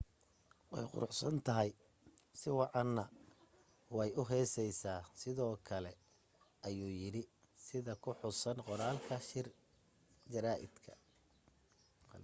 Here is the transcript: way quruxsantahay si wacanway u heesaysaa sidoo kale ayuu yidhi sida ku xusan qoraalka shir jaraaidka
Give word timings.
way 0.71 0.83
quruxsantahay 0.93 1.69
si 2.39 2.49
wacanway 2.59 4.07
u 4.19 4.23
heesaysaa 4.31 5.01
sidoo 5.21 5.53
kale 5.69 5.91
ayuu 6.67 6.91
yidhi 7.01 7.23
sida 7.67 7.93
ku 8.03 8.09
xusan 8.19 8.57
qoraalka 8.67 9.15
shir 9.29 9.47
jaraaidka 10.31 10.91